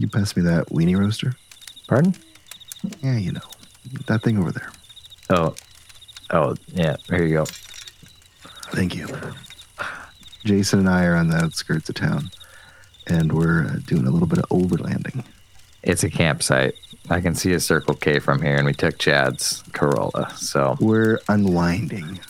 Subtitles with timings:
[0.00, 1.34] You pass me that weenie roaster?
[1.86, 2.14] Pardon?
[3.02, 3.40] Yeah, you know.
[4.06, 4.72] That thing over there.
[5.28, 5.54] Oh,
[6.30, 6.96] oh, yeah.
[7.08, 7.44] Here you go.
[8.72, 9.06] Thank you.
[10.44, 12.30] Jason and I are on the outskirts of town,
[13.08, 15.22] and we're uh, doing a little bit of overlanding.
[15.82, 16.74] It's a campsite.
[17.10, 20.30] I can see a Circle K from here, and we took Chad's Corolla.
[20.34, 22.20] So We're unwinding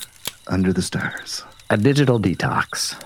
[0.48, 1.44] under the stars.
[1.68, 3.00] a digital detox.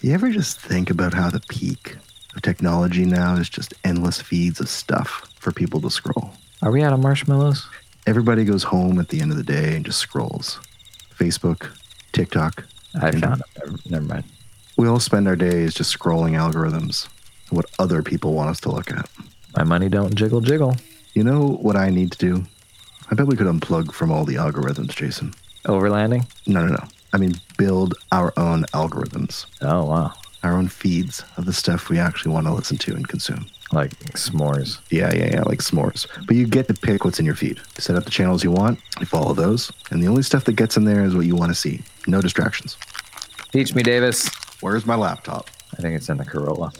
[0.00, 1.96] You ever just think about how the peak
[2.36, 6.32] of technology now is just endless feeds of stuff for people to scroll?
[6.62, 7.66] Are we out of marshmallows?
[8.06, 10.60] Everybody goes home at the end of the day and just scrolls.
[11.18, 11.70] Facebook,
[12.12, 12.64] TikTok.
[13.00, 13.90] I found it.
[13.90, 14.24] Never mind.
[14.76, 17.08] We all spend our days just scrolling algorithms,
[17.50, 19.08] what other people want us to look at.
[19.56, 20.76] My money don't jiggle jiggle.
[21.14, 22.44] You know what I need to do?
[23.10, 25.32] I bet we could unplug from all the algorithms, Jason.
[25.64, 26.30] Overlanding?
[26.46, 26.84] No, no, no.
[27.12, 30.12] I mean, build our own algorithms, Oh, wow.
[30.42, 33.46] Our own feeds of the stuff we actually want to listen to and consume.
[33.72, 34.78] Like s'mores.
[34.90, 36.06] Yeah, yeah, yeah, like s'mores.
[36.26, 37.58] But you get to pick what's in your feed.
[37.58, 40.52] You set up the channels you want, you follow those, and the only stuff that
[40.52, 41.82] gets in there is what you want to see.
[42.06, 42.76] No distractions.
[43.50, 44.28] Teach me, Davis.
[44.60, 45.50] Where's my laptop?
[45.76, 46.72] I think it's in the Corolla.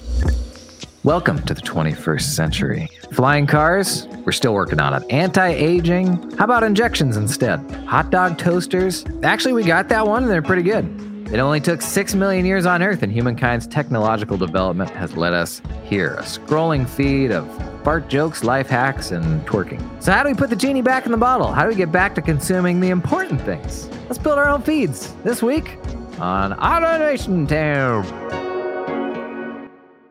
[1.02, 2.88] Welcome to the 21st century.
[3.12, 4.08] Flying cars?
[4.24, 5.08] We're still working on it.
[5.10, 6.32] Anti aging?
[6.36, 7.58] How about injections instead?
[7.86, 9.04] Hot dog toasters?
[9.22, 10.84] Actually, we got that one and they're pretty good.
[11.32, 15.60] It only took 6 million years on Earth, and humankind's technological development has led us
[15.84, 17.46] here a scrolling feed of
[17.82, 19.80] fart jokes, life hacks, and twerking.
[20.00, 21.52] So, how do we put the genie back in the bottle?
[21.52, 23.88] How do we get back to consuming the important things?
[24.04, 25.78] Let's build our own feeds this week
[26.20, 28.04] on Automation Town.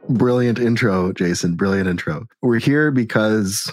[0.09, 1.55] Brilliant intro, Jason.
[1.55, 2.27] Brilliant intro.
[2.41, 3.71] We're here because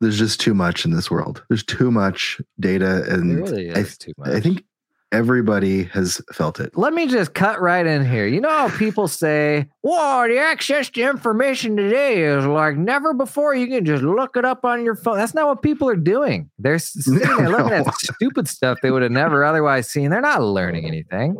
[0.00, 1.44] there's just too much in this world.
[1.48, 4.28] There's too much data, and It really I, much.
[4.28, 4.64] I think
[5.12, 6.76] everybody has felt it.
[6.76, 8.26] Let me just cut right in here.
[8.26, 13.54] You know how people say, "Whoa, the access to information today is like never before.
[13.54, 16.50] You can just look it up on your phone." That's not what people are doing.
[16.58, 20.10] They're sitting there looking at stupid stuff they would have never otherwise seen.
[20.10, 21.36] They're not learning anything,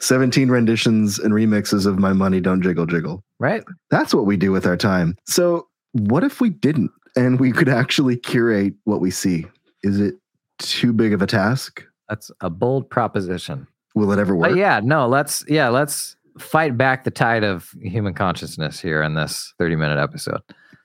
[0.00, 3.22] 17 renditions and remixes of My Money Don't Jiggle Jiggle.
[3.38, 3.64] right?
[3.90, 5.16] That's what we do with our time.
[5.26, 9.46] So, what if we didn't and we could actually curate what we see?
[9.82, 10.14] Is it
[10.58, 11.84] too big of a task?
[12.08, 13.66] That's a bold proposition.
[13.94, 14.50] Will it ever work?
[14.50, 19.14] But yeah, no, let's yeah, let's fight back the tide of human consciousness here in
[19.14, 20.40] this 30 minute episode.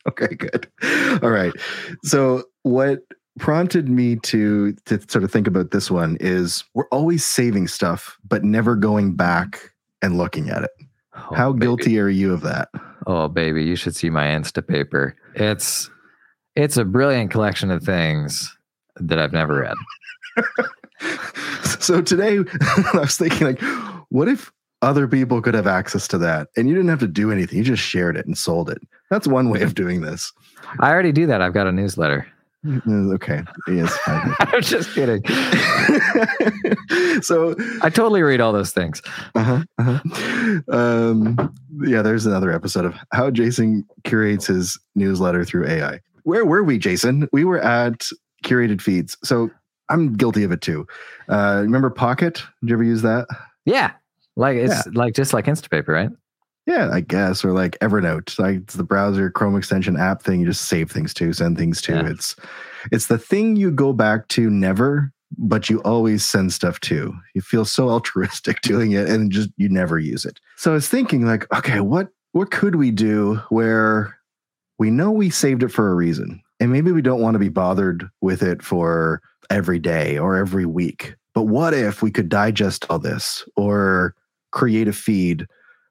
[0.08, 0.70] Okay, good.
[1.22, 1.54] All right.
[2.04, 3.00] So, what
[3.40, 8.18] prompted me to to sort of think about this one is we're always saving stuff
[8.28, 10.72] but never going back and looking at it.
[11.16, 11.66] Oh, How baby.
[11.66, 12.70] guilty are you of that?
[13.06, 15.14] Oh baby, you should see my Instapaper.
[15.36, 15.90] It's
[16.56, 18.56] it's a brilliant collection of things
[18.96, 19.76] that I've never read.
[21.80, 23.62] so today I was thinking like
[24.10, 27.32] what if other people could have access to that and you didn't have to do
[27.32, 30.32] anything you just shared it and sold it that's one way of doing this
[30.80, 31.42] I already do that.
[31.42, 32.28] I've got a newsletter.
[32.68, 33.98] Uh, okay yes.
[34.08, 35.24] I'm just kidding.
[37.22, 39.02] so I totally read all those things.
[39.36, 40.60] uh-huh, uh-huh.
[40.76, 41.54] um
[41.86, 46.78] yeah there's another episode of how jason curates his newsletter through ai where were we
[46.80, 48.08] jason we were at
[48.44, 49.50] curated feeds so
[49.90, 50.86] i'm guilty of it too
[51.30, 53.28] uh remember pocket did you ever use that
[53.68, 53.92] Yeah.
[54.38, 56.10] Like it's like just like Instapaper, right?
[56.66, 60.42] Yeah, I guess, or like Evernote, like it's the browser Chrome extension app thing.
[60.42, 61.94] You just save things to, send things to.
[61.96, 62.10] Yeah.
[62.10, 62.36] It's
[62.92, 67.14] it's the thing you go back to never, but you always send stuff to.
[67.34, 70.40] You feel so altruistic doing it, and just you never use it.
[70.56, 74.16] So I was thinking, like, okay, what what could we do where
[74.78, 77.50] we know we saved it for a reason, and maybe we don't want to be
[77.50, 81.16] bothered with it for every day or every week.
[81.34, 84.16] But what if we could digest all this or
[84.52, 85.48] create a feed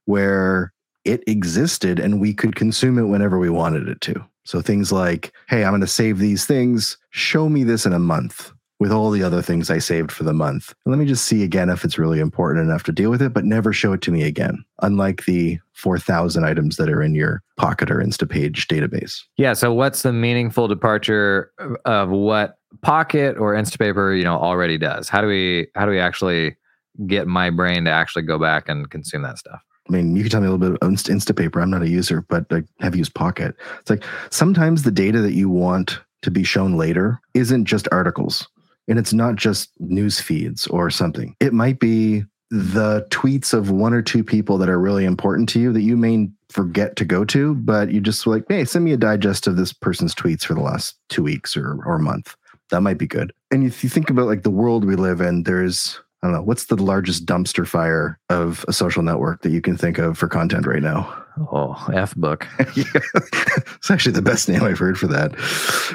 [0.06, 0.72] where
[1.04, 4.24] it existed and we could consume it whenever we wanted it to.
[4.44, 6.98] So things like, hey, I'm going to save these things.
[7.10, 10.34] Show me this in a month with all the other things I saved for the
[10.34, 10.74] month.
[10.84, 13.44] Let me just see again if it's really important enough to deal with it, but
[13.44, 14.64] never show it to me again.
[14.82, 19.22] Unlike the 4,000 items that are in your Pocket or Instapage database.
[19.36, 19.54] Yeah.
[19.54, 21.52] So what's the meaningful departure
[21.84, 25.08] of what Pocket or Instapaper, you know, already does?
[25.08, 26.56] How do we how do we actually
[27.06, 29.60] get my brain to actually go back and consume that stuff?
[29.88, 31.62] I mean, you can tell me a little bit of Instapaper.
[31.62, 33.54] I'm not a user, but I have used Pocket.
[33.80, 38.48] It's like sometimes the data that you want to be shown later isn't just articles
[38.88, 41.36] and it's not just news feeds or something.
[41.40, 45.60] It might be the tweets of one or two people that are really important to
[45.60, 48.92] you that you may forget to go to, but you just like, hey, send me
[48.92, 52.36] a digest of this person's tweets for the last two weeks or, or month.
[52.70, 53.32] That might be good.
[53.50, 56.42] And if you think about like the world we live in, there's I don't know,
[56.42, 60.28] what's the largest dumpster fire of a social network that you can think of for
[60.28, 61.24] content right now?
[61.52, 62.46] Oh, F book.
[62.74, 62.84] yeah.
[63.76, 65.32] It's actually the best name I've heard for that.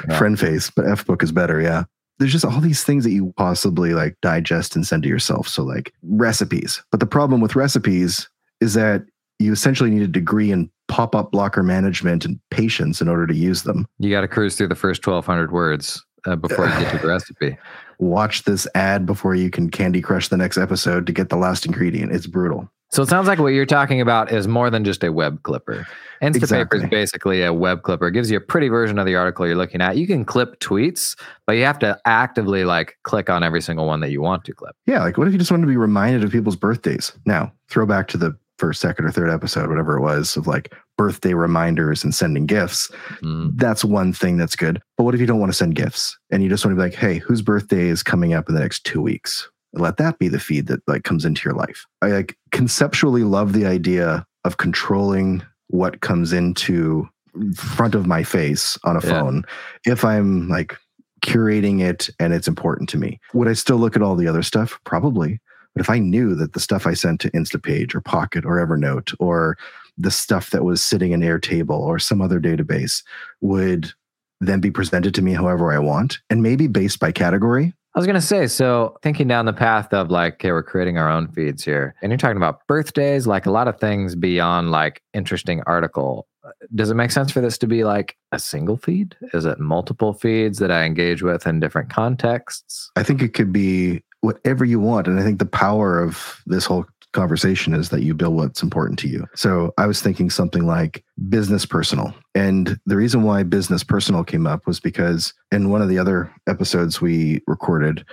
[0.08, 0.18] Yeah.
[0.18, 1.60] Friend face, but F book is better.
[1.60, 1.84] Yeah.
[2.18, 5.48] There's just all these things that you possibly like digest and send to yourself.
[5.48, 6.82] So, like recipes.
[6.92, 8.28] But the problem with recipes
[8.60, 9.04] is that
[9.40, 13.34] you essentially need a degree in pop up blocker management and patience in order to
[13.34, 13.86] use them.
[13.98, 17.06] You got to cruise through the first 1,200 words uh, before you get to the
[17.08, 17.56] recipe.
[17.98, 21.66] Watch this ad before you can candy crush the next episode to get the last
[21.66, 22.12] ingredient.
[22.12, 22.68] It's brutal.
[22.90, 25.86] So it sounds like what you're talking about is more than just a web clipper.
[26.20, 26.78] Instapaper Exactly.
[26.80, 28.08] is basically a web clipper.
[28.08, 29.96] It gives you a pretty version of the article you're looking at.
[29.96, 34.00] You can clip tweets, but you have to actively like click on every single one
[34.00, 34.76] that you want to clip.
[34.86, 35.00] Yeah.
[35.00, 37.12] Like, what if you just wanted to be reminded of people's birthdays?
[37.24, 40.72] Now, throw back to the first, second, or third episode, whatever it was, of like
[40.96, 42.88] birthday reminders and sending gifts.
[43.22, 43.50] Mm.
[43.56, 44.80] That's one thing that's good.
[44.96, 46.88] But what if you don't want to send gifts and you just want to be
[46.88, 49.50] like, hey, whose birthday is coming up in the next two weeks?
[49.72, 51.84] Let that be the feed that like comes into your life.
[52.02, 57.08] I like conceptually love the idea of controlling what comes into
[57.56, 59.10] front of my face on a Yeah.
[59.10, 59.44] phone
[59.86, 60.76] if I'm like
[61.24, 63.18] curating it and it's important to me.
[63.34, 64.78] Would I still look at all the other stuff?
[64.84, 65.40] Probably.
[65.74, 69.14] But if I knew that the stuff I sent to Instapage or Pocket or Evernote
[69.18, 69.56] or
[69.98, 73.02] the stuff that was sitting in Airtable or some other database
[73.40, 73.92] would
[74.40, 77.72] then be presented to me however I want and maybe based by category.
[77.94, 80.96] I was going to say, so thinking down the path of like, okay, we're creating
[80.96, 84.70] our own feeds here, and you're talking about birthdays, like a lot of things beyond
[84.70, 86.26] like interesting article.
[86.74, 89.14] Does it make sense for this to be like a single feed?
[89.34, 92.90] Is it multiple feeds that I engage with in different contexts?
[92.96, 95.06] I think it could be whatever you want.
[95.06, 98.98] And I think the power of this whole conversation is that you build what's important
[99.00, 99.26] to you.
[99.34, 102.14] So I was thinking something like business personal.
[102.34, 106.32] And the reason why business personal came up was because in one of the other
[106.46, 108.04] episodes we recorded,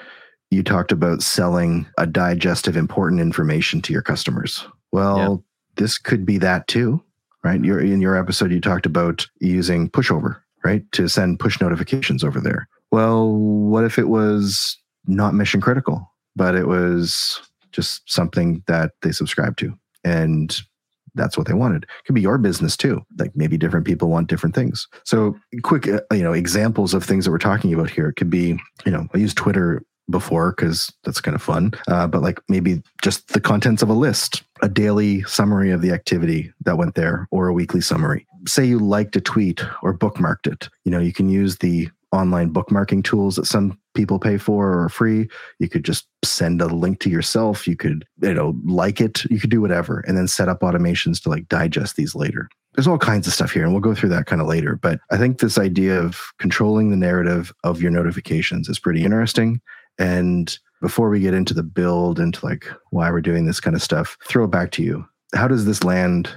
[0.51, 4.67] you talked about selling a digest of important information to your customers.
[4.91, 5.45] Well,
[5.75, 7.01] this could be that too,
[7.43, 7.63] right?
[7.63, 10.83] You're, in your episode, you talked about using pushover, right?
[10.93, 12.67] To send push notifications over there.
[12.91, 14.77] Well, what if it was
[15.09, 17.41] not mission critical, but it was
[17.71, 20.61] just something that they subscribed to and
[21.15, 21.83] that's what they wanted.
[21.83, 23.01] It could be your business too.
[23.17, 24.87] Like maybe different people want different things.
[25.03, 28.09] So quick, uh, you know, examples of things that we're talking about here.
[28.09, 31.71] It could be, you know, I use Twitter before because that's kind of fun.
[31.87, 35.91] Uh, but like maybe just the contents of a list, a daily summary of the
[35.91, 38.25] activity that went there, or a weekly summary.
[38.47, 40.69] Say you liked a tweet or bookmarked it.
[40.85, 44.87] You know, you can use the online bookmarking tools that some people pay for or
[44.87, 45.27] free.
[45.59, 47.67] You could just send a link to yourself.
[47.67, 49.25] You could, you know, like it.
[49.25, 52.47] You could do whatever and then set up automations to like digest these later.
[52.75, 54.77] There's all kinds of stuff here, and we'll go through that kind of later.
[54.77, 59.59] But I think this idea of controlling the narrative of your notifications is pretty interesting.
[59.97, 63.83] And before we get into the build, into like why we're doing this kind of
[63.83, 65.05] stuff, throw it back to you.
[65.35, 66.29] How does this land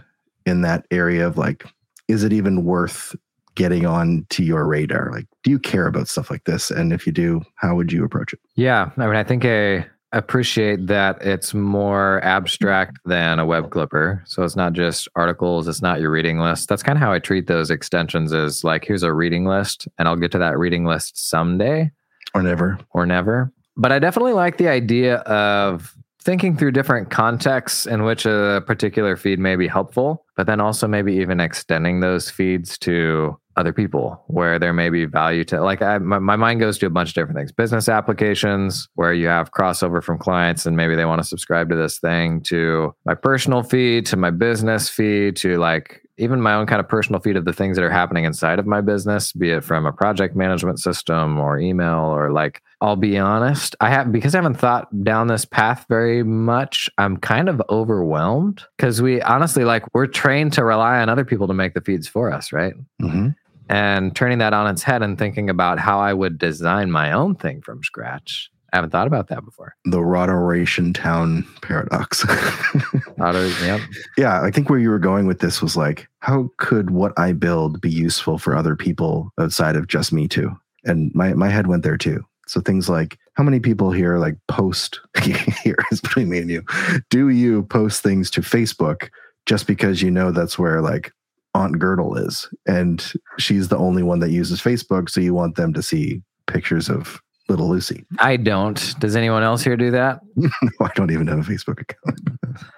[0.47, 1.65] in that area of like,
[2.09, 3.15] is it even worth
[3.55, 5.11] getting on to your radar?
[5.13, 6.71] Like, do you care about stuff like this?
[6.71, 8.41] And if you do, how would you approach it?
[8.57, 14.23] Yeah, I mean, I think I appreciate that it's more abstract than a web clipper.
[14.27, 16.69] So it's not just articles, it's not your reading list.
[16.69, 20.07] That's kind of how I treat those extensions is like here's a reading list and
[20.07, 21.91] I'll get to that reading list someday
[22.35, 22.79] Or never?
[22.91, 23.51] or never.
[23.75, 29.17] But I definitely like the idea of thinking through different contexts in which a particular
[29.17, 34.23] feed may be helpful, but then also maybe even extending those feeds to other people
[34.29, 37.11] where there may be value to like I, my, my mind goes to a bunch
[37.11, 37.53] of different things.
[37.53, 41.77] Business applications where you have crossover from clients and maybe they want to subscribe to
[41.77, 46.67] this thing to my personal feed to my business feed to like even my own
[46.67, 49.51] kind of personal feed of the things that are happening inside of my business be
[49.51, 54.11] it from a project management system or email or like I'll be honest, I have
[54.11, 56.91] because I haven't thought down this path very much.
[56.99, 61.47] I'm kind of overwhelmed because we honestly like we're trained to rely on other people
[61.47, 62.75] to make the feeds for us, right?
[62.99, 63.29] hmm
[63.69, 67.37] And turning that on its head and thinking about how I would design my own
[67.37, 68.51] thing from scratch.
[68.73, 69.75] I haven't thought about that before.
[69.85, 72.25] The Automation Town paradox.
[73.19, 73.81] Yep.
[74.17, 77.33] yeah, I think where you were going with this was like, how could what I
[77.33, 80.51] build be useful for other people outside of just me too?
[80.85, 82.25] And my, my head went there too.
[82.47, 86.65] So things like how many people here like post here is between me and you.
[87.11, 89.11] Do you post things to Facebook
[89.47, 91.13] just because you know that's where like
[91.55, 95.73] Aunt Girdle is and she's the only one that uses Facebook, so you want them
[95.75, 97.21] to see pictures of
[97.53, 98.05] little Lucy.
[98.19, 98.99] I don't.
[98.99, 100.21] Does anyone else here do that?
[100.37, 102.21] no, I don't even have a Facebook account.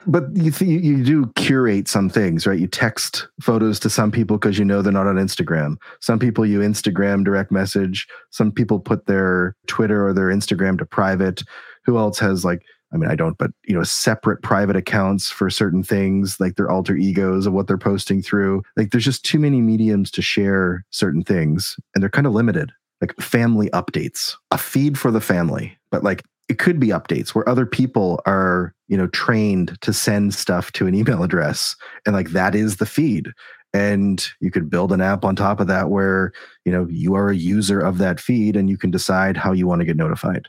[0.06, 2.58] but you, th- you you do curate some things, right?
[2.58, 5.76] You text photos to some people because you know they're not on Instagram.
[6.00, 8.06] Some people you Instagram direct message.
[8.30, 11.42] Some people put their Twitter or their Instagram to private.
[11.86, 12.62] Who else has like
[12.92, 16.70] I mean, I don't, but you know, separate private accounts for certain things, like their
[16.70, 18.62] alter egos of what they're posting through.
[18.76, 22.70] Like there's just too many mediums to share certain things, and they're kind of limited.
[23.00, 27.48] Like family updates, a feed for the family, but like it could be updates where
[27.48, 32.30] other people are, you know, trained to send stuff to an email address, and like
[32.30, 33.32] that is the feed.
[33.72, 36.32] And you could build an app on top of that where,
[36.64, 39.66] you know, you are a user of that feed and you can decide how you
[39.66, 40.46] want to get notified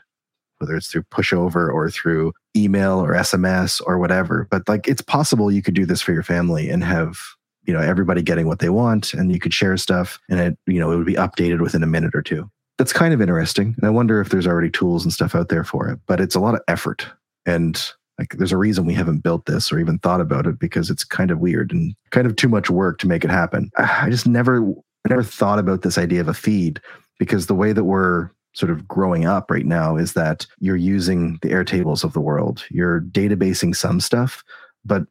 [0.58, 4.46] whether it's through pushover or through email or SMS or whatever.
[4.50, 7.18] But like it's possible you could do this for your family and have
[7.66, 10.80] you know everybody getting what they want and you could share stuff and it you
[10.80, 12.50] know it would be updated within a minute or two.
[12.78, 13.74] That's kind of interesting.
[13.76, 16.34] And i wonder if there's already tools and stuff out there for it but it's
[16.34, 17.06] a lot of effort.
[17.44, 17.82] And
[18.18, 21.04] like there's a reason we haven't built this or even thought about it because it's
[21.04, 23.70] kind of weird and kind of too much work to make it happen.
[23.78, 26.80] I just never I never thought about this idea of a feed
[27.18, 31.38] because the way that we're sort of growing up right now is that you're using
[31.42, 32.64] the Airtables of the world.
[32.70, 34.42] You're databasing some stuff,
[34.84, 35.06] but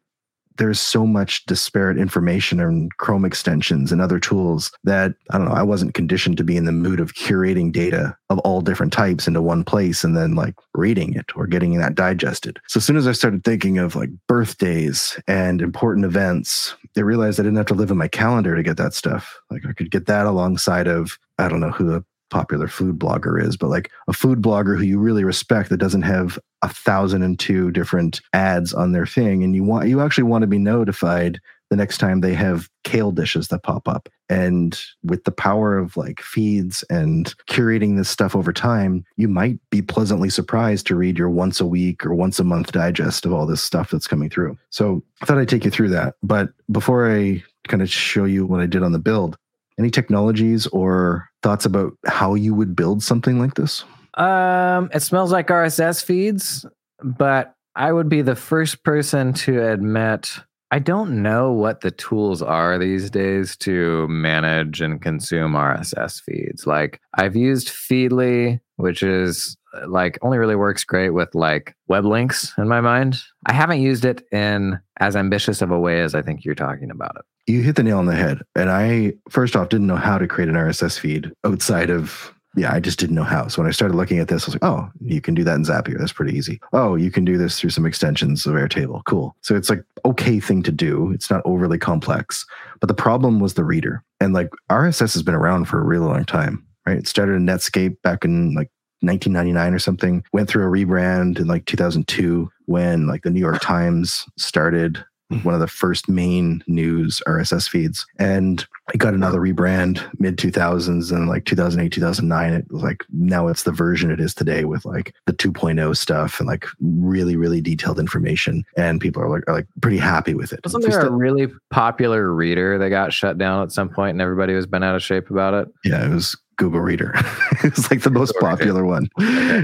[0.57, 5.53] there's so much disparate information and Chrome extensions and other tools that I don't know.
[5.53, 9.27] I wasn't conditioned to be in the mood of curating data of all different types
[9.27, 12.59] into one place and then like reading it or getting that digested.
[12.67, 17.39] So as soon as I started thinking of like birthdays and important events, I realized
[17.39, 19.39] I didn't have to live in my calendar to get that stuff.
[19.49, 22.05] Like I could get that alongside of I don't know who the
[22.35, 26.01] popular food blogger is, but like a food blogger who you really respect that doesn't
[26.01, 29.41] have a thousand and two different ads on their thing.
[29.41, 31.39] And you want, you actually want to be notified
[31.69, 34.09] the next time they have kale dishes that pop up.
[34.27, 39.57] And with the power of like feeds and curating this stuff over time, you might
[39.69, 43.31] be pleasantly surprised to read your once a week or once a month digest of
[43.31, 44.57] all this stuff that's coming through.
[44.71, 46.15] So I thought I'd take you through that.
[46.21, 49.37] But before I kind of show you what I did on the build,
[49.79, 53.83] any technologies or thoughts about how you would build something like this?
[54.15, 56.65] Um, it smells like RSS feeds,
[57.03, 60.39] but I would be the first person to admit
[60.71, 66.65] I don't know what the tools are these days to manage and consume RSS feeds.
[66.65, 69.55] Like I've used Feedly, which is
[69.87, 73.21] like only really works great with like web links in my mind.
[73.45, 76.89] I haven't used it in as ambitious of a way as I think you're talking
[76.89, 77.25] about it.
[77.47, 78.41] You hit the nail on the head.
[78.55, 82.73] And I, first off, didn't know how to create an RSS feed outside of, yeah,
[82.73, 83.47] I just didn't know how.
[83.47, 85.55] So when I started looking at this, I was like, oh, you can do that
[85.55, 85.99] in Zapier.
[85.99, 86.59] That's pretty easy.
[86.73, 89.03] Oh, you can do this through some extensions of Airtable.
[89.05, 89.35] Cool.
[89.41, 91.11] So it's like, okay thing to do.
[91.11, 92.45] It's not overly complex.
[92.79, 94.03] But the problem was the reader.
[94.19, 96.97] And like RSS has been around for a really long time, right?
[96.97, 98.71] It started in Netscape back in like
[99.01, 100.23] 1999 or something.
[100.33, 105.03] Went through a rebrand in like 2002 when like the New York Times started
[105.43, 108.05] one of the first main news RSS feeds.
[108.19, 112.53] And it got another rebrand mid 2000s and like 2008, 2009.
[112.53, 116.39] It was like now it's the version it is today with like the 2.0 stuff
[116.39, 118.63] and like really, really detailed information.
[118.77, 120.59] And people are like, are like pretty happy with it.
[120.63, 124.53] Wasn't there a really popular reader that got shut down at some point and everybody
[124.53, 125.67] was bent out of shape about it?
[125.83, 127.13] Yeah, it was Google Reader.
[127.63, 129.09] it was like the most popular one.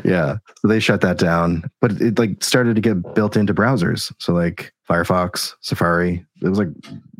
[0.03, 0.37] Yeah.
[0.59, 4.13] So they shut that down, but it like started to get built into browsers.
[4.19, 6.69] So like Firefox, Safari, it was like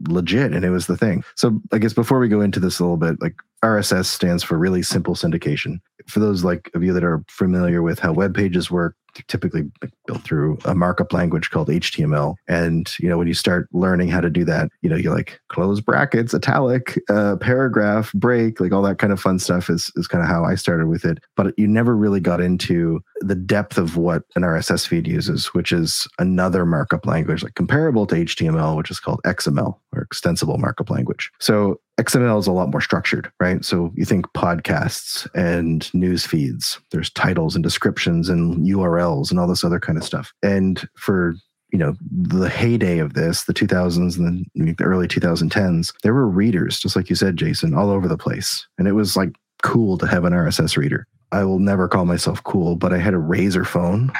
[0.08, 1.24] legit and it was the thing.
[1.36, 4.58] So I guess before we go into this a little bit, like RSS stands for
[4.58, 5.80] really simple syndication.
[6.08, 8.96] For those like of you that are familiar with how web pages work,
[9.28, 9.64] typically
[10.08, 12.36] built through a markup language called HTML.
[12.48, 15.40] And you know, when you start learning how to do that, you know, you like
[15.50, 20.08] close brackets, italic, uh, paragraph, break, like all that kind of fun stuff is is
[20.08, 21.20] kind of how I started with it.
[21.36, 25.72] But you never really got into the depth of what an RSS feed uses, which
[25.72, 30.90] is another markup language, like comparable to HTML, which is called XML or extensible markup
[30.90, 31.32] language.
[31.40, 33.64] So XML is a lot more structured, right?
[33.64, 39.48] So you think podcasts and news feeds, there's titles and descriptions and URLs and all
[39.48, 40.34] this other kind of stuff.
[40.44, 41.36] And for
[41.72, 46.78] you know the heyday of this the 2000s and the early 2010s there were readers
[46.78, 49.30] just like you said jason all over the place and it was like
[49.64, 53.14] cool to have an rss reader i will never call myself cool but i had
[53.14, 54.12] a Razr phone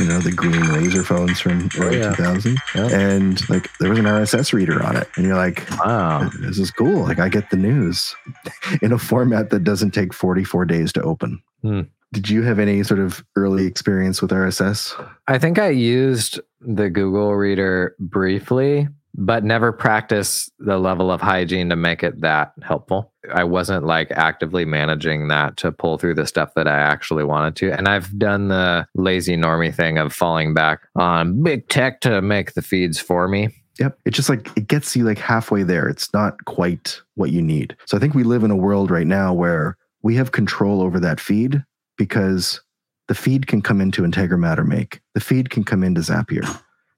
[0.00, 2.14] you know, the green Razr phones from early yeah.
[2.14, 2.56] 2000.
[2.74, 2.88] Yeah.
[2.88, 5.06] And like there was an RSS reader on it.
[5.16, 7.02] And you're like, wow, this is cool.
[7.02, 8.16] Like I get the news
[8.82, 11.42] in a format that doesn't take 44 days to open.
[11.60, 11.82] Hmm.
[12.12, 14.94] Did you have any sort of early experience with RSS?
[15.28, 21.68] I think I used the Google Reader briefly, but never practiced the level of hygiene
[21.70, 23.12] to make it that helpful.
[23.32, 27.54] I wasn't like actively managing that to pull through the stuff that I actually wanted
[27.56, 27.72] to.
[27.72, 32.54] And I've done the lazy normie thing of falling back on big tech to make
[32.54, 33.50] the feeds for me.
[33.78, 33.98] Yep.
[34.04, 35.88] It just like it gets you like halfway there.
[35.88, 37.76] It's not quite what you need.
[37.86, 40.98] So I think we live in a world right now where we have control over
[41.00, 41.62] that feed
[42.00, 42.62] because
[43.08, 45.00] The feed can come into Integromat or Make.
[45.14, 46.46] The feed can come into Zapier.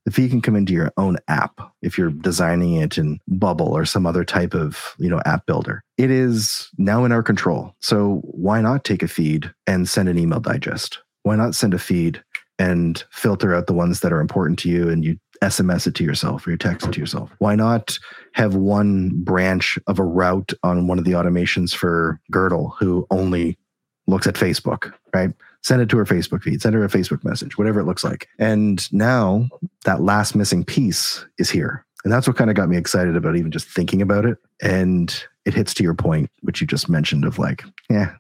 [0.05, 3.87] The feed can come into your own app if you're designing it in Bubble or
[3.87, 5.83] some other type of you know app builder.
[5.97, 7.75] It is now in our control.
[7.81, 10.99] So why not take a feed and send an email digest?
[11.23, 12.23] Why not send a feed
[12.59, 16.05] and filter out the ones that are important to you and you SMS it to
[16.05, 17.31] yourself or you text it to yourself?
[17.39, 17.99] Why not
[18.35, 23.57] have one branch of a route on one of the automations for Girdle who only
[24.07, 25.33] looks at Facebook, right?
[25.63, 28.29] Send it to her Facebook feed, send her a Facebook message, whatever it looks like.
[28.39, 29.49] And now
[29.85, 31.85] that last missing piece is here.
[32.05, 34.39] And that's what kind of got me excited about even just thinking about it.
[34.61, 38.15] And it hits to your point, which you just mentioned of like, yeah,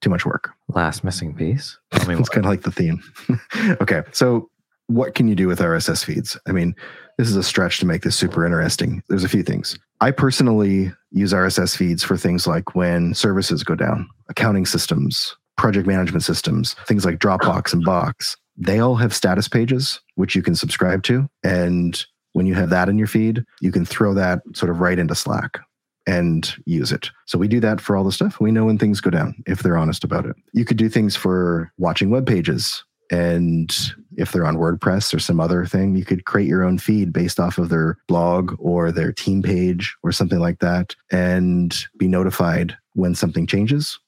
[0.00, 0.50] too much work.
[0.68, 1.78] Last missing piece.
[1.92, 3.02] I mean, it's kind of like the theme.
[3.80, 4.02] okay.
[4.12, 4.50] So,
[4.94, 6.36] what can you do with RSS feeds?
[6.46, 6.74] I mean,
[7.18, 9.02] this is a stretch to make this super interesting.
[9.08, 9.78] There's a few things.
[10.00, 15.86] I personally use RSS feeds for things like when services go down, accounting systems, project
[15.86, 18.36] management systems, things like Dropbox and Box.
[18.56, 21.28] They all have status pages, which you can subscribe to.
[21.44, 24.98] And when you have that in your feed, you can throw that sort of right
[24.98, 25.58] into Slack
[26.06, 27.10] and use it.
[27.26, 28.40] So we do that for all the stuff.
[28.40, 30.34] We know when things go down if they're honest about it.
[30.52, 33.72] You could do things for watching web pages and
[34.16, 37.40] if they're on WordPress or some other thing, you could create your own feed based
[37.40, 42.76] off of their blog or their team page or something like that and be notified
[42.94, 43.98] when something changes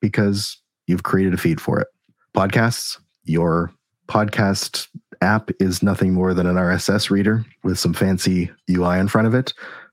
[0.00, 1.88] because you've created a feed for it.
[2.34, 3.72] Podcasts, your
[4.08, 4.88] podcast
[5.20, 9.34] app is nothing more than an RSS reader with some fancy UI in front of
[9.34, 9.52] it.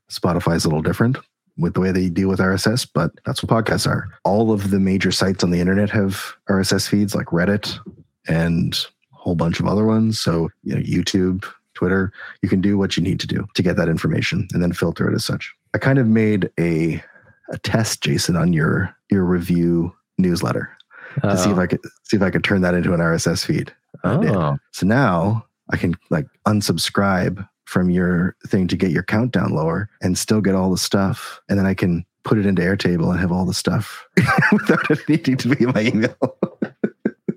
[0.09, 1.17] Spotify's a little different
[1.57, 4.09] with the way they deal with RSS, but that's what podcasts are.
[4.23, 7.79] All of the major sites on the internet have RSS feeds like Reddit,
[8.27, 8.77] and
[9.25, 10.19] whole bunch of other ones.
[10.21, 13.75] So, you know, YouTube, Twitter, you can do what you need to do to get
[13.75, 15.53] that information and then filter it as such.
[15.73, 17.03] I kind of made a
[17.49, 20.69] a test, Jason, on your your review newsletter
[21.21, 21.35] to Oh.
[21.35, 21.61] see if oh.
[21.61, 23.73] I could see if I could turn that into an RSS feed.
[24.03, 29.89] Oh, So now I can like unsubscribe from your thing to get your countdown lower
[30.01, 31.39] and still get all the stuff.
[31.49, 34.05] And then I can put it into Airtable and have all the stuff
[34.51, 36.37] without it needing to be in my email.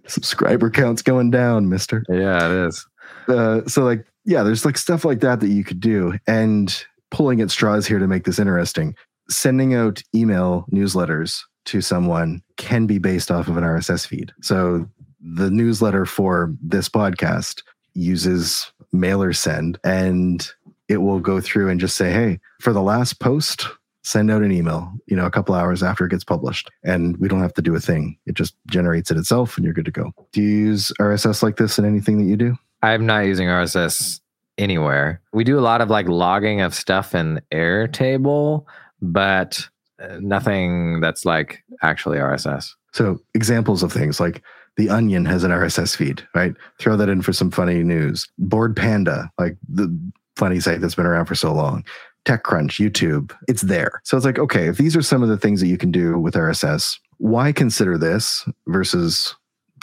[0.08, 2.04] Subscriber counts going down, mister.
[2.08, 2.86] yeah, it is.
[3.28, 6.14] Uh, so like, yeah, there's like stuff like that that you could do.
[6.26, 8.94] And pulling at straws here to make this interesting.
[9.30, 14.32] Sending out email newsletters to someone can be based off of an RSS feed.
[14.42, 14.88] So
[15.20, 17.62] the newsletter for this podcast
[17.94, 20.48] uses MailerSend and
[20.88, 23.66] it will go through and just say, hey, for the last post,
[24.02, 26.70] send out an email, you know, a couple hours after it gets published.
[26.84, 28.18] And we don't have to do a thing.
[28.26, 30.12] It just generates it itself and you're good to go.
[30.32, 32.56] Do you use RSS like this in anything that you do?
[32.82, 34.20] I'm not using RSS
[34.56, 35.20] anywhere.
[35.32, 38.64] We do a lot of like logging of stuff in Airtable,
[39.00, 39.68] but
[40.00, 42.70] uh, nothing that's like actually RSS.
[42.92, 44.42] So examples of things like
[44.76, 46.54] the Onion has an RSS feed, right?
[46.78, 48.28] Throw that in for some funny news.
[48.38, 49.94] Bored Panda, like the
[50.36, 51.84] funny site that's been around for so long.
[52.28, 54.02] TechCrunch, YouTube, it's there.
[54.04, 56.18] So it's like, okay, if these are some of the things that you can do
[56.18, 59.34] with RSS, why consider this versus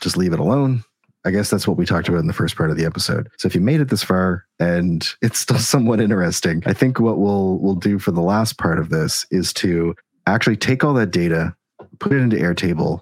[0.02, 0.84] just leave it alone?
[1.26, 3.30] I guess that's what we talked about in the first part of the episode.
[3.40, 7.18] So if you made it this far and it's still somewhat interesting, I think what
[7.18, 9.96] we'll we'll do for the last part of this is to
[10.28, 11.56] actually take all that data,
[12.00, 13.02] put it into Airtable,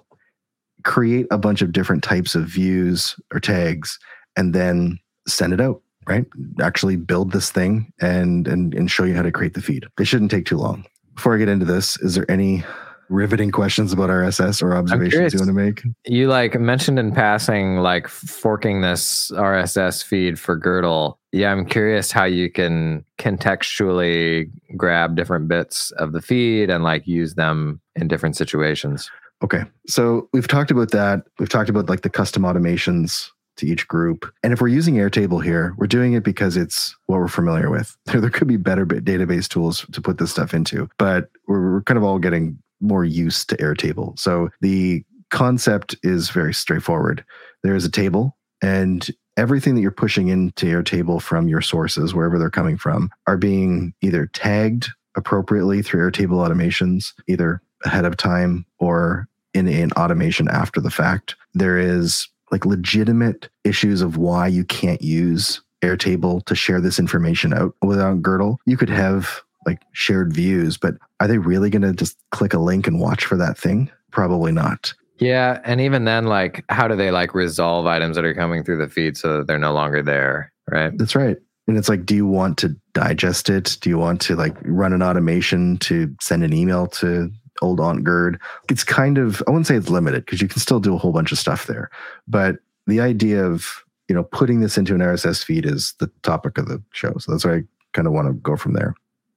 [0.84, 3.98] create a bunch of different types of views or tags,
[4.36, 5.82] and then send it out.
[6.06, 6.26] Right?
[6.60, 9.86] Actually build this thing and and and show you how to create the feed.
[9.98, 10.86] It shouldn't take too long.
[11.14, 12.64] Before I get into this, is there any
[13.08, 15.82] riveting questions about RSS or observations you want to make?
[16.06, 21.18] You like mentioned in passing, like forking this RSS feed for Girdle.
[21.32, 27.06] Yeah, I'm curious how you can contextually grab different bits of the feed and like
[27.06, 29.10] use them in different situations.
[29.42, 29.64] Okay.
[29.86, 31.24] So we've talked about that.
[31.38, 34.30] We've talked about like the custom automations to each group.
[34.42, 37.96] And if we're using Airtable here, we're doing it because it's what we're familiar with.
[38.06, 42.04] There, could be better database tools to put this stuff into, but we're kind of
[42.04, 44.18] all getting more used to Airtable.
[44.18, 47.24] So the concept is very straightforward.
[47.62, 52.38] There is a table and everything that you're pushing into Airtable from your sources, wherever
[52.38, 58.64] they're coming from, are being either tagged appropriately through Airtable automations, either ahead of time
[58.78, 61.36] or in an automation after the fact.
[61.54, 67.52] There is like legitimate issues of why you can't use Airtable to share this information
[67.52, 68.60] out without Girdle.
[68.64, 72.60] You could have like shared views, but are they really going to just click a
[72.60, 73.90] link and watch for that thing?
[74.12, 74.94] Probably not.
[75.18, 78.78] Yeah, and even then, like, how do they like resolve items that are coming through
[78.78, 80.52] the feed so that they're no longer there?
[80.70, 80.96] Right.
[80.96, 81.36] That's right.
[81.66, 83.78] And it's like, do you want to digest it?
[83.80, 88.04] Do you want to like run an automation to send an email to old Aunt
[88.04, 88.40] Gerd.
[88.68, 91.12] It's kind of, I wouldn't say it's limited because you can still do a whole
[91.12, 91.90] bunch of stuff there.
[92.26, 96.58] But the idea of, you know, putting this into an RSS feed is the topic
[96.58, 97.14] of the show.
[97.18, 97.62] So that's why I
[97.92, 98.94] kind of want to go from there.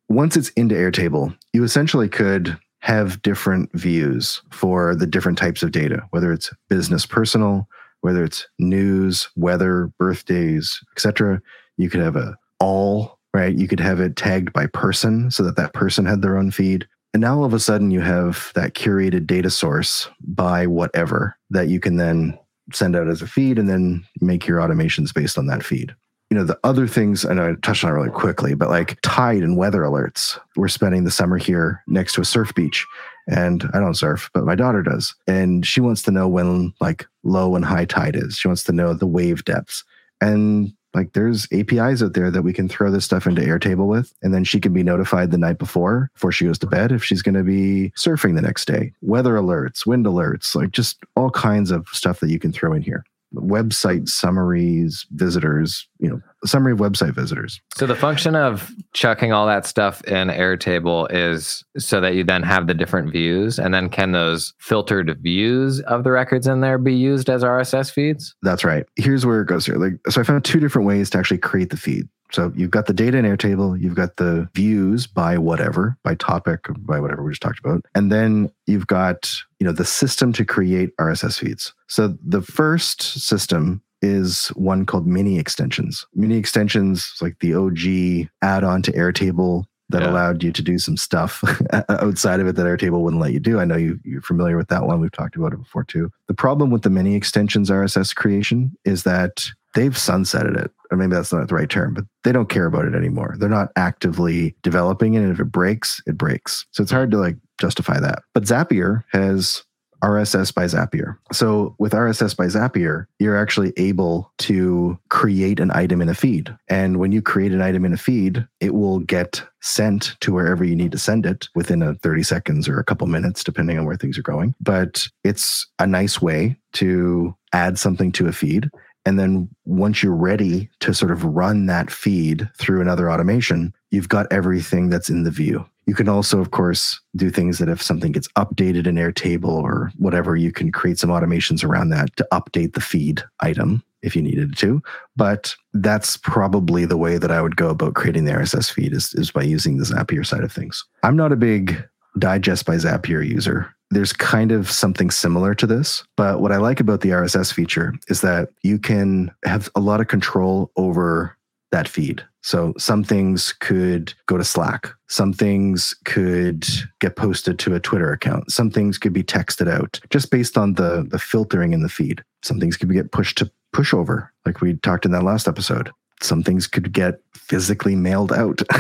[0.10, 5.72] Once it's into Airtable, you essentially could have different views for the different types of
[5.72, 7.68] data, whether it's business personal,
[8.02, 11.42] whether it's news, weather, birthdays, etc.
[11.78, 13.56] You could have a all, right?
[13.56, 16.88] You could have it tagged by person so that that person had their own feed.
[17.18, 21.68] And now all of a sudden you have that curated data source by whatever that
[21.68, 22.38] you can then
[22.72, 25.96] send out as a feed and then make your automations based on that feed
[26.30, 29.44] you know, the other things, know I touched on it really quickly, but like tide
[29.44, 30.40] and weather alerts.
[30.56, 32.86] We're spending the summer here next to a surf beach.
[33.28, 35.16] And I don't surf, but my daughter does.
[35.26, 38.36] And she wants to know when like low and high tide is.
[38.36, 39.84] She wants to know the wave depths.
[40.20, 44.14] And like there's APIs out there that we can throw this stuff into Airtable with.
[44.22, 47.04] And then she can be notified the night before, before she goes to bed, if
[47.04, 48.94] she's going to be surfing the next day.
[49.02, 52.82] Weather alerts, wind alerts, like just all kinds of stuff that you can throw in
[52.82, 57.60] here website summaries, visitors, you know, summary of website visitors.
[57.76, 62.44] So the function of chucking all that stuff in Airtable is so that you then
[62.44, 66.78] have the different views and then can those filtered views of the records in there
[66.78, 68.36] be used as RSS feeds?
[68.42, 68.86] That's right.
[68.96, 69.76] Here's where it goes here.
[69.76, 72.08] Like so I found two different ways to actually create the feed.
[72.32, 76.66] So you've got the data in Airtable, you've got the views by whatever, by topic,
[76.80, 77.86] by whatever we just talked about.
[77.96, 81.74] And then you've got, you know, the system to create RSS feeds.
[81.88, 86.06] So the first system is one called miniExtensions.
[86.14, 90.10] Mini extensions like the OG add-on to Airtable that yeah.
[90.10, 91.44] allowed you to do some stuff
[91.90, 93.60] outside of it that Airtable wouldn't let you do.
[93.60, 95.00] I know you, you're familiar with that one.
[95.00, 96.12] We've talked about it before too.
[96.28, 100.72] The problem with the miniExtensions RSS creation is that they've sunsetted it.
[100.90, 103.36] Or maybe that's not the right term, but they don't care about it anymore.
[103.38, 105.20] They're not actively developing it.
[105.20, 106.66] And if it breaks, it breaks.
[106.72, 108.24] So it's hard to like justify that.
[108.34, 109.64] But Zapier has
[110.04, 111.18] RSS by Zapier.
[111.32, 116.56] So with RSS by Zapier, you're actually able to create an item in a feed.
[116.70, 120.64] And when you create an item in a feed, it will get sent to wherever
[120.64, 123.86] you need to send it within a 30 seconds or a couple minutes, depending on
[123.86, 124.54] where things are going.
[124.62, 128.70] But it's a nice way to add something to a feed.
[129.08, 134.10] And then once you're ready to sort of run that feed through another automation, you've
[134.10, 135.66] got everything that's in the view.
[135.86, 139.94] You can also, of course, do things that if something gets updated in Airtable or
[139.96, 144.22] whatever, you can create some automations around that to update the feed item if you
[144.22, 144.84] needed to.
[145.16, 149.14] But that's probably the way that I would go about creating the RSS feed is,
[149.14, 150.84] is by using the Zapier side of things.
[151.04, 151.82] I'm not a big
[152.20, 156.04] digest by Zapier user there's kind of something similar to this.
[156.16, 160.02] But what I like about the RSS feature is that you can have a lot
[160.02, 161.38] of control over
[161.72, 162.26] that feed.
[162.44, 164.90] So some things could go to Slack.
[165.10, 166.66] Some things could
[167.02, 168.52] get posted to a Twitter account.
[168.52, 172.24] Some things could be texted out just based on the, the filtering in the feed.
[172.44, 175.92] Some things could get pushed to pushover, like we talked in that last episode.
[176.22, 178.62] Some things could get physically mailed out.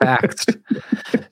[0.00, 0.46] Facts.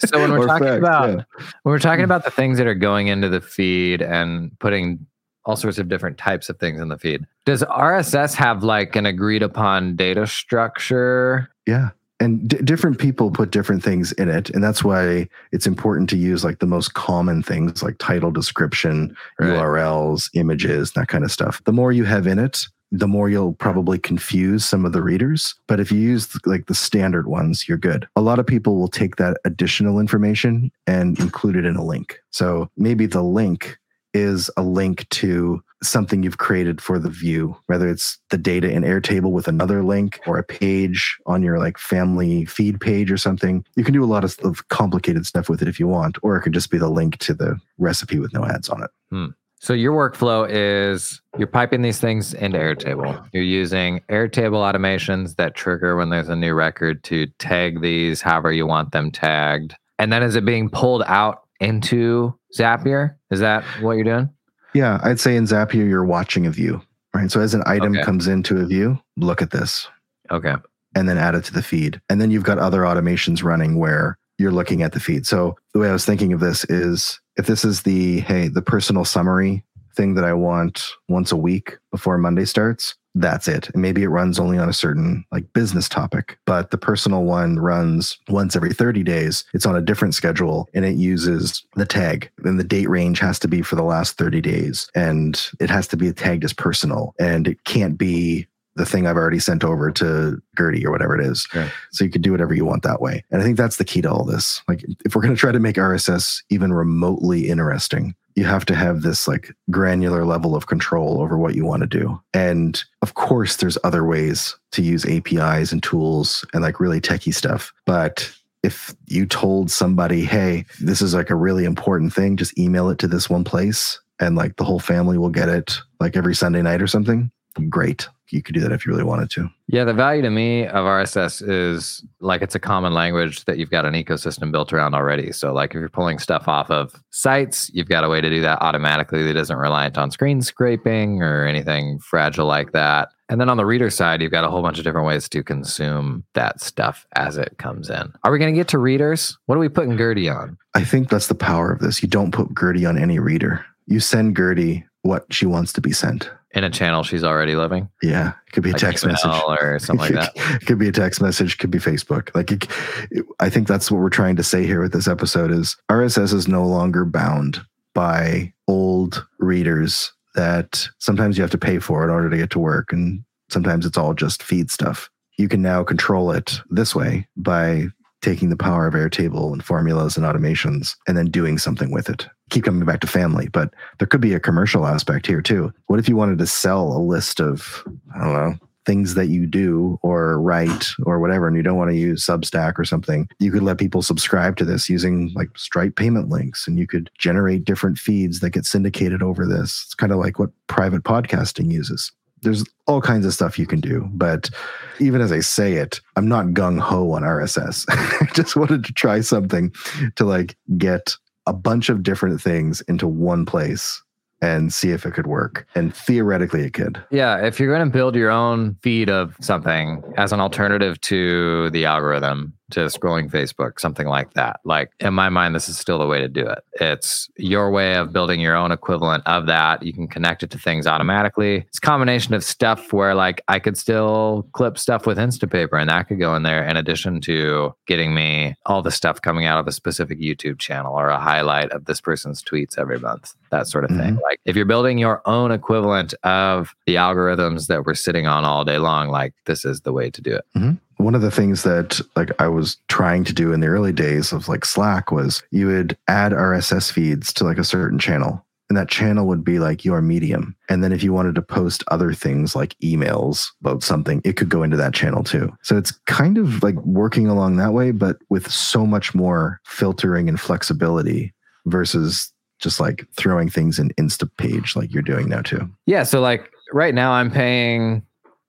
[0.05, 1.25] So when we're or talking facts, about yeah.
[1.63, 5.07] when we're talking about the things that are going into the feed and putting
[5.45, 9.07] all sorts of different types of things in the feed, does RSS have like an
[9.07, 11.51] agreed upon data structure?
[11.67, 11.91] Yeah.
[12.21, 14.51] And d- different people put different things in it.
[14.51, 19.17] And that's why it's important to use like the most common things like title, description,
[19.39, 19.51] right.
[19.51, 21.65] URLs, images, that kind of stuff.
[21.65, 25.55] The more you have in it, the more you'll probably confuse some of the readers.
[25.67, 28.09] But if you use like the standard ones, you're good.
[28.17, 32.21] A lot of people will take that additional information and include it in a link.
[32.31, 33.79] So maybe the link
[34.13, 38.83] is a link to something you've created for the view, whether it's the data in
[38.83, 43.65] Airtable with another link or a page on your like family feed page or something.
[43.77, 46.37] You can do a lot of, of complicated stuff with it if you want, or
[46.37, 48.91] it could just be the link to the recipe with no ads on it.
[49.11, 49.27] Hmm.
[49.63, 53.29] So your workflow is you're piping these things into Airtable.
[53.35, 58.53] You're using Airtable automations that trigger when there's a new record to tag these however
[58.53, 59.75] you want them tagged.
[59.99, 63.17] And then is it being pulled out into Zapier?
[63.31, 64.31] Is that what you're doing?
[64.73, 66.81] Yeah, I'd say in Zapier you're watching a view,
[67.15, 67.31] right?
[67.31, 68.03] So as an item okay.
[68.03, 69.87] comes into a view, look at this.
[70.31, 70.55] Okay.
[70.95, 72.01] And then add it to the feed.
[72.09, 75.27] And then you've got other automations running where you're looking at the feed.
[75.27, 78.63] So the way I was thinking of this is if this is the hey the
[78.63, 83.69] personal summary thing that I want once a week before Monday starts, that's it.
[83.71, 87.59] And maybe it runs only on a certain like business topic, but the personal one
[87.59, 89.45] runs once every 30 days.
[89.53, 92.31] It's on a different schedule and it uses the tag.
[92.39, 95.89] Then the date range has to be for the last 30 days and it has
[95.89, 99.91] to be tagged as personal and it can't be the thing I've already sent over
[99.93, 101.43] to Gertie or whatever it is.
[101.51, 101.71] Sure.
[101.93, 103.25] So you could do whatever you want that way.
[103.31, 104.63] And I think that's the key to all this.
[104.69, 108.75] Like if we're going to try to make RSS even remotely interesting, you have to
[108.75, 112.21] have this like granular level of control over what you want to do.
[112.33, 117.35] And of course, there's other ways to use APIs and tools and like really techie
[117.35, 117.73] stuff.
[117.87, 122.89] But if you told somebody, hey, this is like a really important thing, just email
[122.91, 126.35] it to this one place and like the whole family will get it like every
[126.35, 127.31] Sunday night or something,
[127.69, 128.09] great.
[128.33, 129.51] You could do that if you really wanted to.
[129.67, 133.71] Yeah, the value to me of RSS is like it's a common language that you've
[133.71, 135.33] got an ecosystem built around already.
[135.33, 138.41] So, like if you're pulling stuff off of sites, you've got a way to do
[138.41, 143.11] that automatically that isn't reliant on screen scraping or anything fragile like that.
[143.29, 145.45] And then on the reader side, you've got a whole bunch of different ways to
[145.45, 148.13] consume that stuff as it comes in.
[148.25, 149.39] Are we going to get to readers?
[149.47, 150.59] What are we putting Gertie on?
[150.75, 152.03] I think that's the power of this.
[152.03, 153.65] You don't put Gertie on any reader.
[153.87, 156.29] You send Gertie what she wants to be sent.
[156.53, 157.89] In a channel she's already living?
[158.03, 158.33] Yeah.
[158.49, 159.31] It could be a Like text message.
[159.47, 160.57] or something like that.
[160.61, 162.35] It could be a text message, could be Facebook.
[162.35, 162.67] Like it,
[163.11, 166.35] it- I think that's what we're trying to say here with this episode is RSS
[166.35, 167.61] is no longer bound
[167.95, 172.59] by old readers that sometimes you have to pay for in order to get to
[172.59, 175.09] work and sometimes it's all just feed stuff.
[175.39, 177.87] You can now control it this way by
[178.23, 182.27] taking the power of Airtable and formulas and automations and then doing something with it.
[182.51, 185.73] Keep coming back to family, but there could be a commercial aspect here too.
[185.87, 187.85] What if you wanted to sell a list of,
[188.15, 188.55] I don't know,
[188.87, 192.79] things that you do or write or whatever, and you don't want to use Substack
[192.79, 193.29] or something?
[193.39, 197.11] You could let people subscribe to this using like Stripe payment links and you could
[197.19, 199.85] generate different feeds that get syndicated over this.
[199.87, 202.11] It's kind of like what private podcasting uses
[202.43, 204.09] there's all kinds of stuff you can do.
[204.13, 204.51] But
[204.99, 207.87] even as I say it, I'm not gung ho on RSS.
[207.91, 209.73] I just wanted to try something
[210.17, 214.03] to like get a bunch of different things into one place
[214.43, 215.67] and see if it could work.
[215.75, 217.03] And theoretically, it could.
[217.11, 221.71] Yeah, if you're going to build your own feed of something as an alternative to
[221.71, 225.99] the algorithm, to scrolling Facebook, something like that, like in my mind, this is still
[225.99, 226.59] the way to do it.
[226.75, 229.83] It's your way of building your own equivalent of that.
[229.83, 231.65] You can connect it to things automatically.
[231.69, 235.91] It's a combination of stuff where, like, I could still clip stuff with Instapaper and
[235.91, 239.59] that could go in there in addition to getting me all the stuff coming out
[239.59, 243.67] of a specific YouTube channel or a highlight of this person's tweets every month, that
[243.67, 244.15] sort of thing.
[244.15, 244.23] Mm-hmm.
[244.23, 248.65] Like, if you're building your own equivalent of the algorithms that we're sitting on all
[248.65, 250.45] day long, like, this is the way to do it.
[250.57, 250.73] Mm-hmm.
[251.01, 254.33] One of the things that like I was trying to do in the early days
[254.33, 258.45] of like Slack was you would add RSS feeds to like a certain channel.
[258.69, 260.55] And that channel would be like your medium.
[260.69, 264.49] And then if you wanted to post other things like emails about something, it could
[264.49, 265.53] go into that channel too.
[265.63, 270.29] So it's kind of like working along that way, but with so much more filtering
[270.29, 271.35] and flexibility
[271.67, 275.69] versus just like throwing things in Instapage like you're doing now too.
[275.87, 276.05] Yeah.
[276.05, 278.03] So, like, right now, I'm paying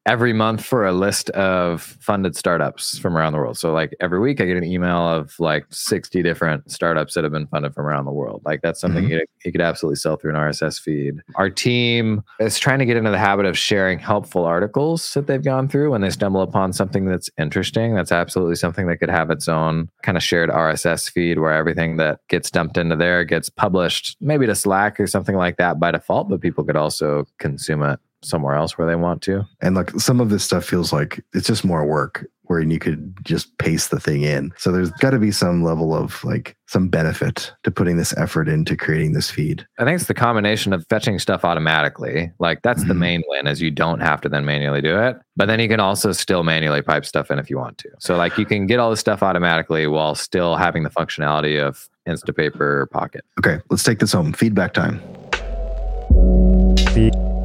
[0.06, 3.58] every month for a list of funded startups from around the world.
[3.58, 7.34] So, like, every week I get an email of like 60 different startups that have
[7.34, 8.42] been funded from around the world.
[8.44, 9.14] Like, that's something mm-hmm.
[9.14, 11.16] you, you could absolutely sell through an RSS feed.
[11.36, 15.44] Our team is trying to get into the habit of sharing helpful articles that they've
[15.44, 17.94] gone through when they stumble upon something that's interesting.
[17.94, 21.98] That's absolutely something that could have its own kind of shared RSS feed where everything
[21.98, 25.92] that gets dumped into there gets published, maybe to Slack or something like that by
[25.92, 29.46] default, but people could also consume it somewhere else where they want to.
[29.62, 33.16] And like some of this stuff feels like it's just more work where you could
[33.24, 34.52] just paste the thing in.
[34.58, 38.50] So there's got to be some level of like some benefit to putting this effort
[38.50, 39.66] into creating this feed.
[39.80, 42.30] I think it's the combination of fetching stuff automatically.
[42.40, 42.98] Like that's the Mhm.
[43.00, 45.18] main win is you don't have to then manually do it.
[45.38, 47.90] But then you can also still manually pipe stuff in if you want to.
[48.00, 51.88] So like you can get all the stuff automatically while still having the functionality of
[52.06, 53.24] Instapaper Pocket.
[53.40, 54.34] Okay, let's take this home.
[54.34, 55.02] Feedback time.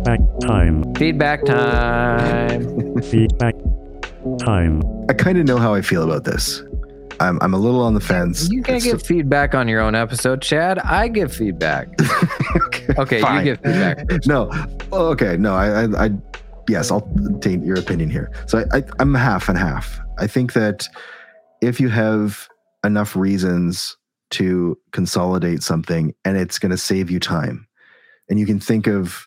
[0.07, 0.95] Feedback time.
[0.95, 3.03] Feedback time.
[3.03, 3.57] Feedback
[4.39, 4.81] time.
[5.11, 6.63] I kind of know how I feel about this.
[7.19, 8.49] I'm, I'm a little on the fence.
[8.49, 10.79] You can't It's give feedback on your own episode, Chad.
[10.79, 11.89] I give feedback.
[12.57, 14.27] okay, Okay, you give feedback.
[14.27, 14.49] No,
[14.93, 16.11] oh, okay, no, I, I, I,
[16.69, 18.31] yes, I'll take your opinion here.
[18.47, 19.99] So I, I, I'm half and half.
[20.21, 20.87] I think that
[21.61, 22.49] if you have
[22.85, 23.97] enough reasons
[24.31, 27.67] to consolidate something and it's going to save you time,
[28.29, 29.27] and you can think of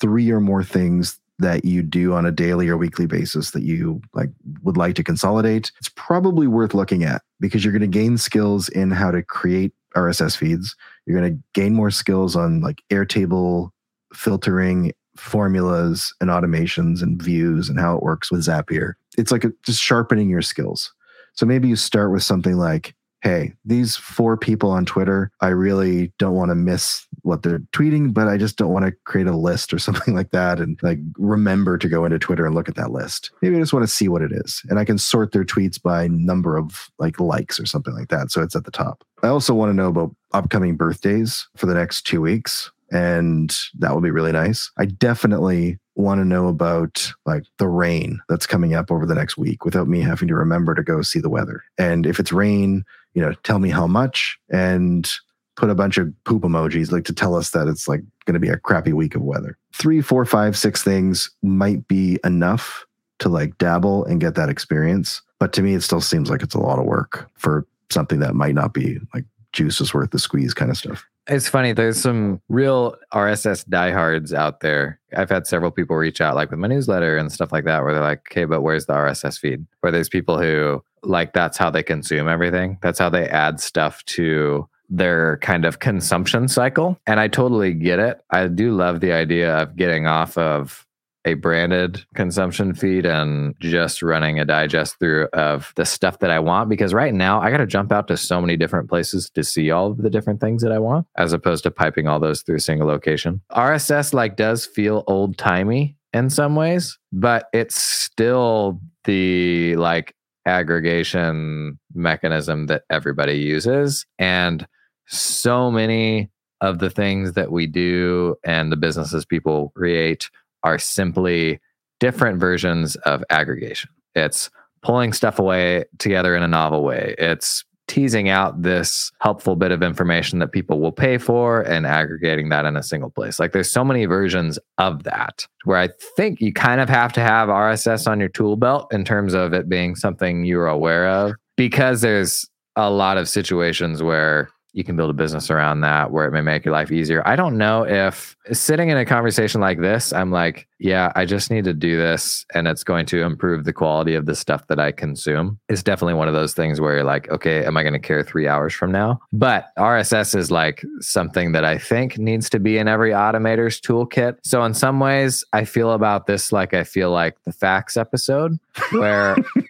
[0.00, 4.00] three or more things that you do on a daily or weekly basis that you
[4.12, 4.30] like
[4.62, 8.68] would like to consolidate, it's probably worth looking at because you're going to gain skills
[8.68, 10.76] in how to create RSS feeds.
[11.06, 13.70] You're going to gain more skills on like Airtable
[14.12, 18.94] filtering formulas and automations and views and how it works with Zapier.
[19.16, 20.92] It's like a, just sharpening your skills.
[21.34, 26.12] So maybe you start with something like, hey, these four people on Twitter, I really
[26.18, 29.36] don't want to miss what they're tweeting, but I just don't want to create a
[29.36, 32.76] list or something like that and like remember to go into Twitter and look at
[32.76, 33.30] that list.
[33.42, 34.62] Maybe I just want to see what it is.
[34.68, 38.30] And I can sort their tweets by number of like likes or something like that.
[38.30, 39.04] So it's at the top.
[39.22, 42.70] I also want to know about upcoming birthdays for the next two weeks.
[42.92, 44.70] And that would be really nice.
[44.78, 49.36] I definitely want to know about like the rain that's coming up over the next
[49.36, 51.62] week without me having to remember to go see the weather.
[51.78, 52.84] And if it's rain,
[53.14, 55.10] you know, tell me how much and
[55.56, 58.40] put a bunch of poop emojis like to tell us that it's like going to
[58.40, 59.56] be a crappy week of weather.
[59.72, 62.86] Three, four, five, six things might be enough
[63.20, 65.22] to like dabble and get that experience.
[65.38, 68.34] But to me, it still seems like it's a lot of work for something that
[68.34, 71.06] might not be like juice is worth the squeeze kind of stuff.
[71.26, 71.72] It's funny.
[71.72, 75.00] There's some real RSS diehards out there.
[75.16, 77.94] I've had several people reach out, like with my newsletter and stuff like that, where
[77.94, 79.64] they're like, okay, but where's the RSS feed?
[79.80, 82.78] Where there's people who like that's how they consume everything.
[82.82, 86.98] That's how they add stuff to their kind of consumption cycle.
[87.06, 88.20] And I totally get it.
[88.30, 90.86] I do love the idea of getting off of
[91.24, 96.38] a branded consumption feed and just running a digest through of the stuff that I
[96.38, 99.42] want because right now I got to jump out to so many different places to
[99.42, 102.42] see all of the different things that I want as opposed to piping all those
[102.42, 103.40] through a single location.
[103.52, 110.14] RSS like does feel old timey in some ways, but it's still the like
[110.46, 114.66] aggregation mechanism that everybody uses and
[115.06, 116.30] so many
[116.60, 120.30] of the things that we do and the businesses people create
[120.62, 121.60] are simply
[122.00, 123.90] different versions of aggregation.
[124.14, 124.50] It's
[124.82, 127.14] pulling stuff away together in a novel way.
[127.18, 132.48] It's teasing out this helpful bit of information that people will pay for and aggregating
[132.48, 133.38] that in a single place.
[133.38, 137.20] Like there's so many versions of that where I think you kind of have to
[137.20, 141.34] have RSS on your tool belt in terms of it being something you're aware of
[141.56, 146.26] because there's a lot of situations where you can build a business around that where
[146.26, 147.26] it may make your life easier.
[147.26, 151.48] I don't know if sitting in a conversation like this, I'm like, yeah, I just
[151.48, 154.80] need to do this and it's going to improve the quality of the stuff that
[154.80, 155.60] I consume.
[155.68, 158.24] It's definitely one of those things where you're like, okay, am I going to care
[158.24, 159.20] three hours from now?
[159.32, 164.38] But RSS is like something that I think needs to be in every automator's toolkit.
[164.42, 168.58] So in some ways, I feel about this like I feel like the fax episode
[168.90, 169.36] where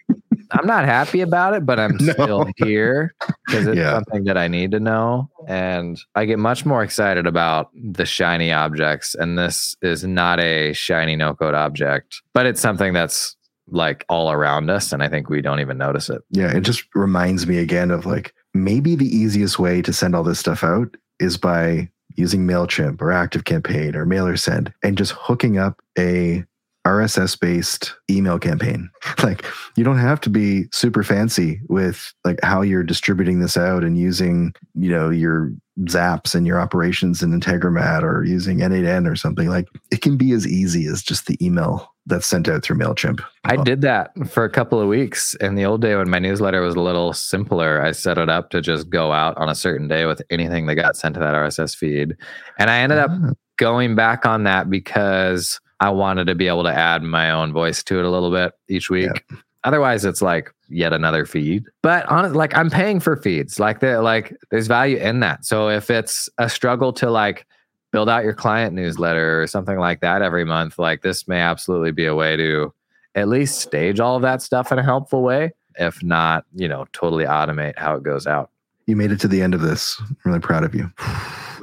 [0.55, 2.13] I'm not happy about it, but I'm No.
[2.13, 3.13] still here
[3.47, 3.91] because it's Yeah.
[3.93, 5.29] something that I need to know.
[5.47, 9.15] And I get much more excited about the shiny objects.
[9.15, 13.35] And this is not a shiny no code object, but it's something that's
[13.67, 14.91] like all around us.
[14.91, 16.21] And I think we don't even notice it.
[16.31, 20.23] Yeah, it just reminds me again of like maybe the easiest way to send all
[20.23, 25.81] this stuff out is by using MailChimp or ActiveCampaign or MailerSend and just hooking up
[25.97, 26.45] a
[26.85, 28.89] RSS based email campaign.
[29.23, 29.45] Like
[29.75, 33.97] you don't have to be super fancy with like how you're distributing this out and
[33.97, 39.49] using, you know, your zaps and your operations in Integromat or using N8N or something.
[39.49, 43.19] Like it can be as easy as just the email that's sent out through MailChimp.
[43.45, 46.61] I did that for a couple of weeks in the old day when my newsletter
[46.61, 47.81] was a little simpler.
[47.81, 50.75] I set it up to just go out on a certain day with anything that
[50.75, 52.15] got sent to that RSS feed.
[52.59, 53.31] And I ended up Ah.
[53.57, 57.83] going back on that because I wanted to be able to add my own voice
[57.83, 59.23] to it a little bit each week.
[59.63, 61.65] Otherwise, it's like yet another feed.
[61.83, 63.59] But on like I'm paying for feeds.
[63.59, 65.45] Like there, like there's value in that.
[65.45, 67.45] So if it's a struggle to like
[67.91, 71.91] build out your client newsletter or something like that every month, like this may absolutely
[71.91, 72.73] be a way to
[73.13, 75.51] at least stage all of that stuff in a helpful way.
[75.77, 78.49] If not, you know, totally automate how it goes out.
[78.87, 80.01] You made it to the end of this.
[80.01, 80.91] I'm really proud of you.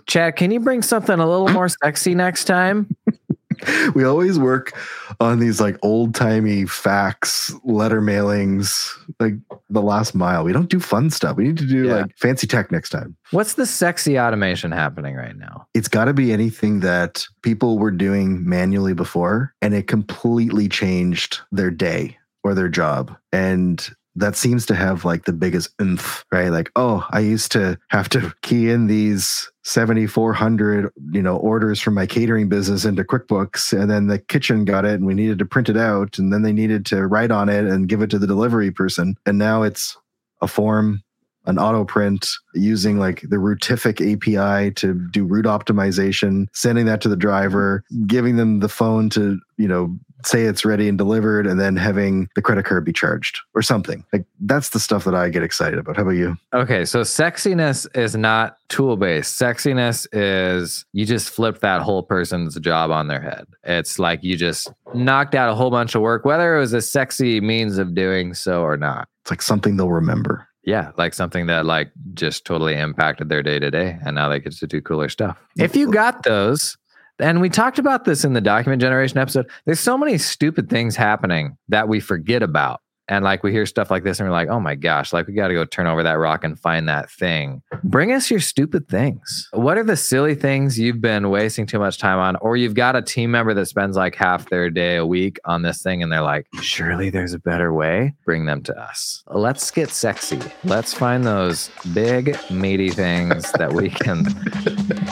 [0.06, 2.94] Chad, can you bring something a little more sexy next time?
[3.94, 4.72] we always work
[5.20, 8.88] on these like old timey fax letter mailings,
[9.20, 9.34] like
[9.70, 10.44] the last mile.
[10.44, 11.36] We don't do fun stuff.
[11.36, 11.94] We need to do Yeah.
[12.02, 13.16] like fancy tech next time.
[13.30, 15.66] What's the sexy automation happening right now?
[15.74, 21.40] It's got to be anything that people were doing manually before and it completely changed
[21.50, 23.16] their day or their job.
[23.32, 26.48] And that seems to have like the biggest oomph, right?
[26.48, 31.94] Like, oh, I used to have to key in these 7,400, you know, orders from
[31.94, 33.78] my catering business into QuickBooks.
[33.78, 36.18] And then the kitchen got it and we needed to print it out.
[36.18, 39.16] And then they needed to write on it and give it to the delivery person.
[39.24, 39.96] And now it's
[40.42, 41.02] a form,
[41.46, 47.08] an auto print using like the Routific API to do route optimization, sending that to
[47.08, 51.60] the driver, giving them the phone to, you know, say it's ready and delivered, and
[51.60, 54.04] then having the credit card be charged or something.
[54.12, 55.96] Like that's the stuff that I get excited about.
[55.96, 56.36] How about you?
[56.52, 59.40] Okay, so sexiness is not tool based.
[59.40, 63.46] Sexiness is you just flip that whole person's job on their head.
[63.64, 66.82] It's like you just knocked out a whole bunch of work, whether it was a
[66.82, 69.08] sexy means of doing so or not.
[69.22, 70.48] It's like something they'll remember.
[70.64, 74.38] Yeah, like something that like just totally impacted their day to day, and now they
[74.38, 75.36] get to do cooler stuff.
[75.56, 76.76] If you got those,
[77.22, 80.96] and we talked about this in the document generation episode, there's so many stupid things
[80.96, 82.81] happening that we forget about.
[83.08, 85.34] And like we hear stuff like this and we're like, oh my gosh, like we
[85.34, 87.62] got to go turn over that rock and find that thing.
[87.84, 89.48] Bring us your stupid things.
[89.52, 92.36] What are the silly things you've been wasting too much time on?
[92.36, 95.62] Or you've got a team member that spends like half their day a week on
[95.62, 98.14] this thing and they're like, surely there's a better way?
[98.24, 99.22] Bring them to us.
[99.26, 100.40] Let's get sexy.
[100.64, 104.22] Let's find those big, meaty things that we can.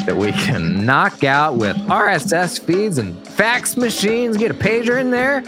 [0.06, 5.10] that we can knock out with RSS feeds and fax machines, get a pager in
[5.10, 5.42] there.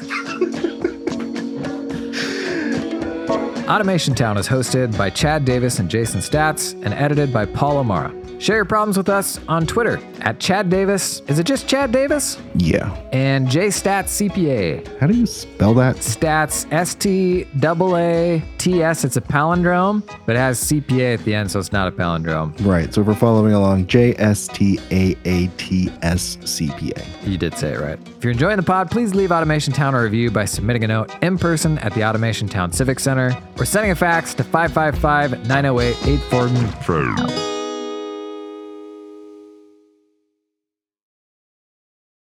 [3.68, 8.12] Automation Town is hosted by Chad Davis and Jason Staats and edited by Paul O'Mara.
[8.43, 11.20] Share your problems with us on Twitter at Chad Davis.
[11.28, 12.38] Is it just Chad Davis?
[12.57, 12.93] Yeah.
[13.12, 14.99] And J Staats CPA.
[14.99, 15.95] How do you spell that?
[15.99, 19.05] Staats S T A A T S.
[19.05, 22.53] It's a palindrome, but it has CPA at the end, so it's not a palindrome.
[22.66, 22.93] Right.
[22.93, 27.28] So if we're following along, J S T A A T S C P A.
[27.28, 27.99] You did say it right.
[28.09, 31.14] If you're enjoying the pod, please leave Automation Town a review by submitting a note
[31.22, 35.97] in person at the Automation Town Civic Center or sending a fax to 555 908
[36.09, 37.51] 84.